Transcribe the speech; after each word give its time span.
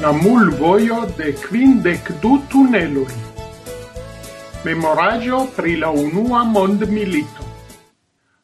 la 0.00 0.12
mulvojo 0.16 1.04
de 1.16 1.32
quindec 1.36 2.06
du 2.22 2.40
tuneloi. 2.48 3.12
Memoraggio 4.64 5.48
pri 5.56 5.76
la 5.76 5.90
Unua 5.90 6.44
Mondmilito. 6.44 7.44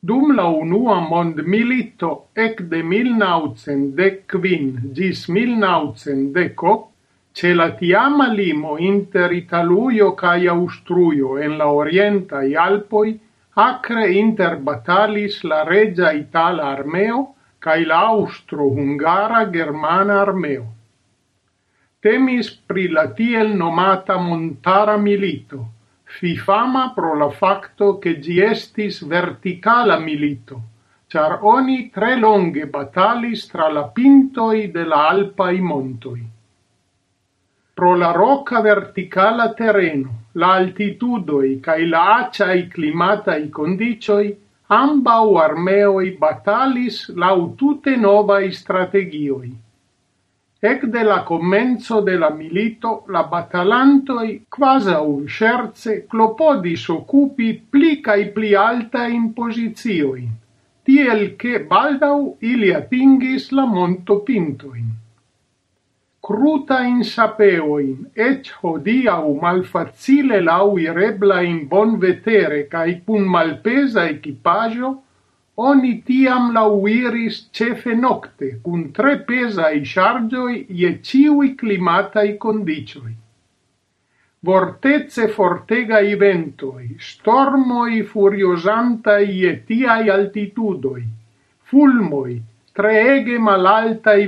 Dum 0.00 0.34
la 0.34 0.46
Unua 0.48 1.00
Mondmilito 1.00 2.28
de 2.72 2.82
1915 2.82 4.80
gis 4.96 5.28
1910 5.28 6.88
ce 7.34 7.54
la 7.54 7.70
tiama 7.70 8.32
limo 8.32 8.78
inter 8.78 9.32
Italujo 9.32 10.14
cae 10.14 10.48
Austruio 10.48 11.38
en 11.38 11.58
la 11.58 11.66
orientai 11.66 12.56
Alpoi, 12.56 13.20
acre 13.52 14.10
inter 14.10 14.56
batalis 14.56 15.44
la 15.44 15.64
regia 15.64 16.12
itala 16.12 16.72
armeo 16.72 17.34
cae 17.60 17.84
la 17.84 17.98
austro-hungara 18.08 19.50
germana 19.52 20.22
armeo. 20.22 20.81
Temis 22.02 22.48
pri 22.50 22.88
la 22.90 23.04
tiel 23.14 23.52
nomata 23.58 24.16
montara 24.18 24.96
milito, 24.98 25.58
fi 26.14 26.32
fama 26.36 26.90
pro 26.96 27.12
la 27.14 27.28
facto 27.30 27.98
che 27.98 28.18
gi 28.18 28.40
estis 28.42 28.98
verticala 29.06 30.00
milito, 30.00 30.58
char 31.06 31.38
oni 31.52 31.90
tre 31.94 32.18
longe 32.18 32.66
batalis 32.66 33.46
tra 33.46 33.70
la 33.70 33.84
pintoi 33.84 34.72
de 34.72 34.84
la 34.84 35.06
alpa 35.12 35.52
i 35.52 35.60
montoi. 35.60 36.26
Pro 37.72 37.94
la 37.94 38.10
roca 38.10 38.60
verticala 38.60 39.52
terreno, 39.54 40.26
la 40.32 40.54
altitudoi 40.58 41.60
cae 41.60 41.86
la 41.86 42.04
acciai 42.16 42.66
climatai 42.66 43.48
condicioi, 43.48 44.36
ambau 44.66 45.36
armeoi 45.36 46.16
batalis 46.18 47.04
lautute 47.14 47.94
novai 47.94 48.50
strategioi 48.50 49.61
Ec 50.62 50.84
de 50.86 51.00
la 51.02 51.24
comenzo 51.26 51.96
de 52.06 52.12
la 52.14 52.28
milito 52.30 52.90
la 53.08 53.24
batalantoi, 53.30 54.44
quasi 54.48 54.94
un 54.94 55.24
scherze, 55.26 56.06
clopodis 56.06 56.84
occupi 56.94 57.48
pli 57.70 57.96
cae 58.00 58.28
pli 58.36 58.52
altajn 58.54 59.32
posizioin, 59.34 60.28
tiel 60.86 61.34
che 61.34 61.64
baldau 61.66 62.36
ili 62.38 62.70
atingis 62.78 63.50
la 63.58 63.66
monto 63.66 64.20
pintoin. 64.22 64.86
Cruta 66.22 66.84
in 66.86 67.02
sapeoin, 67.02 68.12
ec 68.14 68.54
hodiau 68.62 69.34
malfacile 69.42 70.38
lau 70.46 70.78
irebla 70.78 71.42
in 71.42 71.64
bon 71.66 71.98
vetere 71.98 72.68
cae 72.70 73.00
cun 73.02 73.26
malpesa 73.26 74.06
equipaggio, 74.14 74.94
Oni 75.56 76.00
tiam 76.00 76.54
lauiris 76.54 77.48
cefe 77.52 77.94
nocte, 77.94 78.46
cun 78.64 78.86
tre 78.96 79.18
pezaj 79.26 79.74
ŝarĝoj 79.84 80.54
je 80.82 80.92
ĉiuj 81.08 81.48
condicioi. 82.44 83.12
Vortezze 84.48 85.28
fortega 85.28 86.00
i 86.00 86.14
ventoi, 86.14 86.96
stormoi 86.98 88.00
furiozantaj 88.14 89.24
ie 89.28 89.52
tiai 89.68 90.08
altitudoi, 90.16 91.04
fulmoi, 91.68 92.40
treege 92.74 93.38
malaltaj 93.38 94.20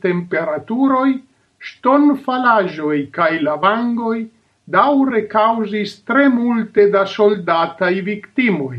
temperaturoi, 0.00 1.20
ston 1.58 2.16
falagioi 2.24 3.08
cae 3.10 3.42
lavangoi, 3.42 4.26
daure 4.64 5.26
causis 5.26 6.02
tre 6.06 6.28
multe 6.28 6.86
da 6.90 7.04
soldataj 7.04 7.94
victimoi 8.00 8.78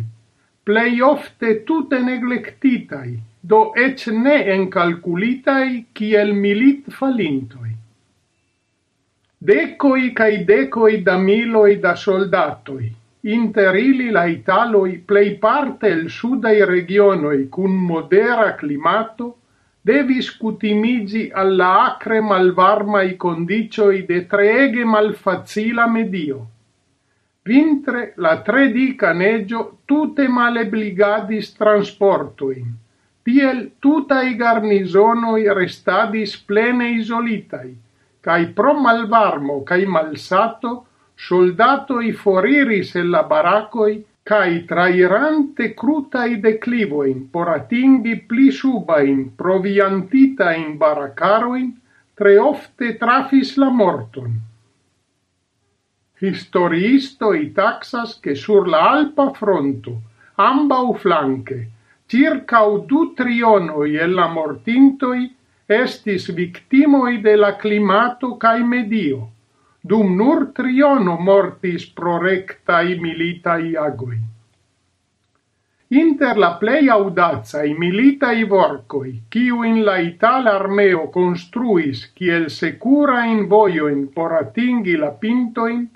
plei 0.68 1.00
ofte 1.00 1.64
tute 1.64 1.98
neglectitai, 2.04 3.14
do 3.40 3.60
ec 3.80 4.02
ne 4.12 4.34
enkalkulitaj 4.52 5.68
kiel 5.96 6.34
militfalintoj. 6.36 7.70
Decoi 9.50 10.10
cae 10.18 10.42
decoi 10.50 10.98
da 11.06 11.16
miloi 11.22 11.78
da 11.86 11.94
soldatoi, 12.02 12.90
inter 13.38 13.80
ili 13.80 14.10
la 14.12 14.26
Italoi 14.27 14.98
plei 15.08 15.38
parte 15.45 15.88
el 15.88 16.04
sudai 16.17 16.60
regionoi 16.66 17.48
cun 17.48 17.80
modera 17.94 18.50
climato, 18.60 19.30
devis 19.88 20.33
cutimigi 20.36 21.30
alla 21.32 21.72
acre 21.86 22.20
malvarmai 22.20 23.16
condicioi 23.16 24.04
de 24.11 24.20
treege 24.27 24.83
malfacila 24.83 25.88
medio. 25.88 26.44
Vintre 27.47 28.02
la 28.25 28.33
tre 28.47 28.67
dica 28.73 29.13
neĝo 29.13 29.63
tute 29.87 30.27
malebligadis 30.37 31.53
transportojn, 31.59 32.67
tiel 33.27 33.61
tutai 33.83 34.35
garnisonoi 34.41 35.47
restadis 35.59 36.35
plene 36.49 36.89
isolitai, 36.97 37.71
cae 38.27 38.45
pro 38.58 38.73
malvarmo 38.85 39.61
cae 39.69 39.85
malsato 39.95 40.73
soldatoi 41.27 42.11
foriris 42.23 42.95
el 43.02 43.09
la 43.15 43.23
baracoi 43.31 43.95
cae 44.27 44.58
trairante 44.69 45.69
crutai 45.81 46.35
declivoin 46.43 47.23
por 47.31 47.49
atingi 47.53 48.15
pli 48.27 48.52
subain 48.52 49.23
proviantitain 49.39 50.75
baracaroin, 50.81 51.71
tre 52.17 52.35
ofte 52.39 52.93
trafis 52.99 53.55
la 53.61 53.69
morton. 53.69 54.35
Historiistoi 56.20 57.52
taxas 57.54 58.20
che 58.20 58.33
sur 58.33 58.67
la 58.67 58.89
Alpa 58.89 59.30
fronto, 59.33 59.92
ambau 60.36 60.94
flanque, 60.94 61.58
circau 62.08 62.80
du 62.89 63.14
trionoi 63.14 63.98
e 63.98 64.08
la 64.08 64.27
mortintoi 64.27 65.27
estis 65.67 66.32
victimoi 66.33 67.20
de 67.22 67.36
la 67.36 67.52
climato 67.56 68.36
cae 68.38 68.64
medio, 68.64 69.27
dum 69.82 70.16
nur 70.16 70.48
triono 70.58 71.17
mortis 71.17 71.86
pro 71.86 72.17
rectai 72.17 72.98
militai 73.00 73.76
agoi. 73.76 74.17
Inter 75.89 76.38
la 76.38 76.52
plei 76.60 76.88
milita 76.88 77.61
militai 77.77 78.44
vorcoi, 78.44 79.22
ciu 79.30 79.61
in 79.64 79.83
la 79.83 79.98
Itala 80.00 80.56
armeo 80.56 81.10
construis 81.10 82.11
ciel 82.14 82.50
secura 82.50 83.23
in 83.23 83.48
voioin 83.48 84.08
por 84.08 84.33
atingi 84.33 84.98
la 84.98 85.11
pintoin, 85.11 85.88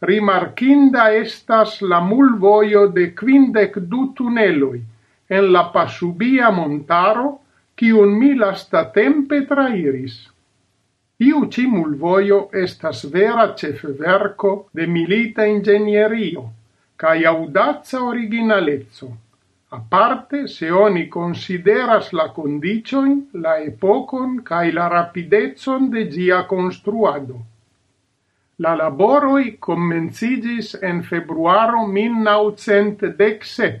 Rimarkinda 0.00 1.08
estas 1.10 1.80
la 1.82 1.98
mulvojo 2.00 2.86
de 2.94 3.10
quindec 3.18 3.78
du 3.92 4.12
tuneloi 4.14 4.80
en 5.28 5.52
la 5.52 5.64
Pasubia 5.72 6.50
montaro, 6.54 7.32
kiun 7.74 8.14
mi 8.20 8.34
lastatempe 8.34 9.40
trairis. 9.50 10.14
Iu 11.28 11.40
ci 11.50 11.66
mulvojo 11.66 12.38
estas 12.62 13.02
vera 13.14 13.48
cefverco 13.58 14.52
de 14.72 14.86
milita 14.86 15.46
ingenierio, 15.46 16.44
cae 16.96 17.26
audazza 17.26 18.02
originalezzo, 18.02 19.10
a 19.70 19.80
parte 19.80 20.46
se 20.48 20.70
oni 20.70 21.08
consideras 21.08 22.12
la 22.12 22.28
condicioin, 22.32 23.28
la 23.32 23.58
epocon 23.58 24.42
cae 24.44 24.70
la 24.72 24.88
rapidezzon 24.88 25.90
de 25.90 26.06
gia 26.10 26.44
construado. 26.46 27.42
La 28.64 28.72
laboroi 28.78 29.52
komenciĝis 29.64 30.68
en 30.86 30.96
februaro 31.08 31.82
1917, 31.96 33.76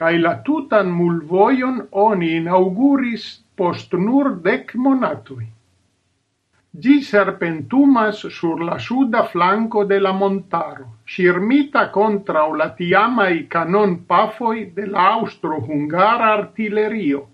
cae 0.00 0.18
la 0.24 0.32
tutan 0.48 0.90
mulvoion 0.96 1.78
oni 2.02 2.28
inauguris 2.40 3.24
post 3.56 3.96
nur 4.02 4.28
dec 4.48 4.74
monatui. 4.86 5.46
Gi 6.82 6.98
serpentumas 7.08 8.20
sur 8.40 8.60
la 8.68 8.76
suda 8.88 9.24
flanco 9.32 9.86
de 9.94 10.02
la 10.04 10.12
montaro, 10.12 10.86
ŝirmita 11.14 11.86
contra 11.96 12.44
la 12.60 12.68
tiamai 12.82 13.48
canon 13.56 13.96
pafoi 14.12 14.68
de 14.76 14.86
la 14.92 15.08
aŭstro-hungara 15.16 16.30
artillerio, 16.36 17.24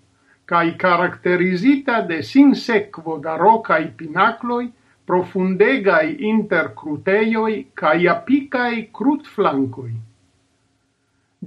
cae 0.47 0.71
caracterizita 0.87 2.01
de 2.07 2.23
sinsekvo 2.33 3.19
da 3.27 3.35
rokaj 3.45 3.83
pinakloj 3.99 4.65
profundegaj 5.09 6.05
interkrutejoj 6.31 7.53
kaj 7.81 7.97
apikaj 8.13 8.73
krutflankoj. 8.99 9.91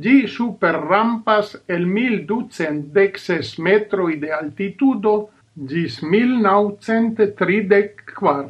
Ĝi 0.04 0.14
superrampas 0.34 1.48
el 1.76 1.84
1210 1.96 3.50
metroj 3.66 4.12
de 4.24 4.30
altitudo 4.36 5.14
gis 5.72 5.96
1934. 6.02 8.44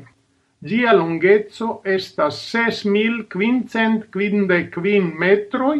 Gia 0.70 0.92
longeco 0.92 1.68
estas 1.96 2.34
6555 2.54 5.10
metroj 5.24 5.76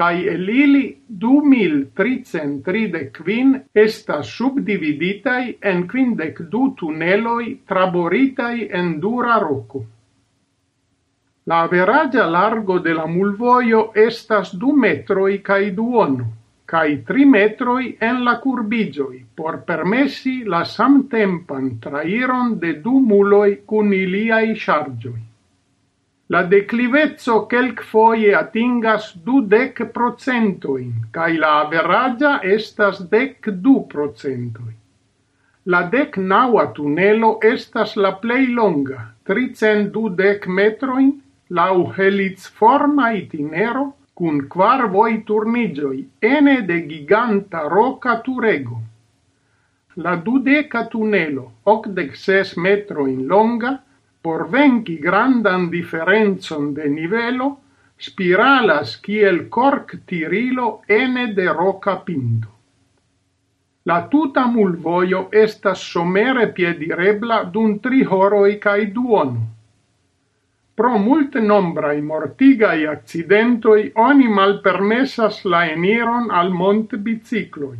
cae 0.00 0.20
elili 0.32 0.84
du 1.22 1.42
mil 1.44 1.74
tricen 1.96 2.52
estas 3.82 4.30
subdividitai 4.36 5.58
en 5.72 5.82
quindec 5.90 6.40
du 6.52 6.62
tuneloi 6.78 7.48
traboritai 7.68 8.68
en 8.80 8.94
dura 9.02 9.36
roco. 9.42 9.84
La 11.44 11.60
averagia 11.66 12.26
largo 12.30 12.78
de 12.78 12.94
la 12.94 13.06
mulvoio 13.06 13.92
estas 13.94 14.54
du 14.54 14.72
metroi 14.72 15.38
cae 15.42 15.70
duono, 15.76 16.26
cae 16.64 16.96
tri 17.04 17.26
metroi 17.26 17.96
en 18.00 18.24
la 18.24 18.38
curbigioi, 18.40 19.24
por 19.36 19.64
permessi 19.70 20.44
la 20.44 20.64
samtempan 20.64 21.74
trairon 21.80 22.58
de 22.58 22.72
du 22.84 23.00
muloi 23.00 23.58
cun 23.66 23.92
iliai 23.92 24.54
chargioi. 24.56 25.29
La 26.30 26.44
declivezzo 26.50 27.40
quelcfoje 27.50 28.34
atingas 28.38 29.06
dudec 29.26 29.80
procentoin, 29.94 30.92
cae 31.14 31.38
la 31.42 31.56
averagia 31.62 32.36
estas 32.56 33.00
dec 33.14 33.48
du 33.64 33.80
procentoi. 33.94 34.76
La 35.74 35.80
dec 35.94 36.20
naua 36.32 36.68
tunelo 36.76 37.32
estas 37.50 37.96
la 37.96 38.12
plei 38.22 38.46
longa, 38.60 39.00
tricent 39.26 39.90
dudec 39.96 40.46
metroin, 40.46 41.10
lau 41.58 41.90
helizforma 41.98 43.10
itinero, 43.18 43.84
cun 44.14 44.46
quar 44.54 44.86
voi 44.94 45.24
turnigioi, 45.26 46.00
ene 46.22 46.56
de 46.70 46.78
giganta 46.86 47.66
roca 47.74 48.20
turego. 48.22 48.78
La 49.96 50.14
dudeca 50.14 50.86
tunelo, 50.94 51.50
ocdec 51.74 52.14
ses 52.14 52.54
metroin 52.56 53.26
longa, 53.26 53.80
por 54.22 54.48
venki 54.50 54.96
grandan 54.98 55.70
differenzon 55.70 56.74
de 56.74 56.88
nivelo, 56.88 57.50
spiralas 58.00 58.96
kiel 59.04 59.48
corc-tirilo 59.48 60.82
ene 60.88 61.32
de 61.34 61.46
roca 61.52 61.96
pinto. 62.04 62.48
La 63.84 64.02
tuta 64.12 64.46
mulvoio 64.46 65.28
estas 65.32 65.80
somere 65.92 66.48
piedirebla 66.56 67.44
dun 67.52 67.78
tri 67.80 68.02
horoi 68.04 68.58
cae 68.58 68.86
duono. 68.92 69.46
Pro 70.74 70.98
mult 70.98 71.36
nombrai 71.36 72.00
mortigai 72.00 72.86
accidentoi 72.86 73.90
oni 73.96 74.28
malpermessas 74.28 75.42
la 75.44 75.64
eniron 75.72 76.30
al 76.30 76.52
mont 76.60 76.94
bicicloi. 76.96 77.78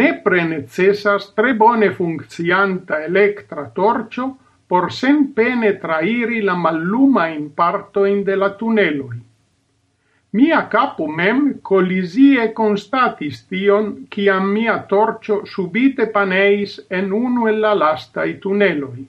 Nepre 0.00 0.42
necessas 0.48 1.30
tre 1.36 1.54
bone 1.54 1.92
funccianta 1.92 3.04
electra 3.04 3.68
torcio 3.78 4.26
por 4.66 4.92
senpene 4.92 5.78
trairi 5.78 6.40
la 6.42 6.54
malluma 6.54 7.28
in 7.28 7.54
parto 7.54 8.04
in 8.04 8.24
de 8.24 8.34
la 8.36 8.50
tuneloi. 8.50 9.18
Mia 10.36 10.66
capo 10.68 11.06
mem 11.06 11.60
colisie 11.62 12.52
constatis 12.52 13.44
tion, 13.48 14.06
ciam 14.10 14.50
mia 14.52 14.74
torcio 14.90 15.44
subite 15.46 16.08
paneis 16.16 16.80
en 16.90 17.12
uno 17.12 17.46
e 17.46 17.52
la 17.56 17.74
lasta 17.74 18.24
i 18.24 18.34
tuneloi. 18.38 19.06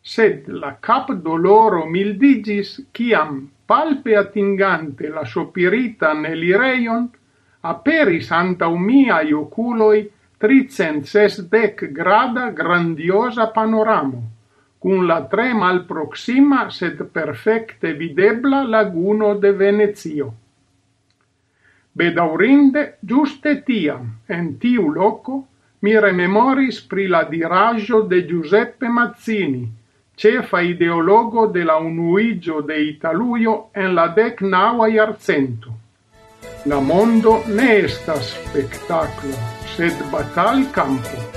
Sed 0.00 0.46
la 0.46 0.76
cap 0.80 1.10
doloro 1.12 1.84
mildigis, 1.86 2.70
ciam, 2.94 3.42
palpe 3.66 4.14
atingante 4.16 5.10
la 5.10 5.24
sopiritan 5.24 6.24
elireion, 6.24 7.10
aperis 7.62 8.30
antau 8.30 8.78
i 8.78 9.32
oculoi 9.34 10.08
tricent 10.38 11.04
sesdec 11.04 11.90
grada 11.90 12.50
grandiosa 12.50 13.50
panoramo 13.50 14.35
cun 14.86 15.02
la 15.06 15.24
tre 15.26 15.48
malproxima 15.50 16.68
sed 16.70 17.00
perfecte 17.10 17.90
videbla 17.98 18.60
laguno 18.62 19.32
de 19.34 19.50
Venezio. 19.50 20.26
Bedaurinde, 21.98 22.84
giuste 23.02 23.56
tiam, 23.66 24.12
en 24.28 24.52
tiu 24.62 24.84
loco, 24.94 25.40
mi 25.82 25.94
rememoris 26.04 26.78
pri 26.86 27.08
la 27.10 27.24
diraggio 27.26 28.04
de 28.12 28.20
Giuseppe 28.28 28.86
Mazzini, 28.86 29.64
cefa 30.14 30.60
ideologo 30.62 31.48
de 31.56 31.64
la 31.64 31.80
unuigio 31.82 32.60
de 32.60 32.78
Italuio 32.84 33.56
en 33.74 33.90
la 33.96 34.06
dec 34.20 34.44
naua 34.54 34.86
iarcento. 34.86 35.74
La 36.70 36.78
mondo 36.78 37.40
ne 37.48 37.72
estas 37.80 38.30
spectaclo, 38.36 39.34
sed 39.74 39.98
batal 40.14 40.62
campo. 40.70 41.35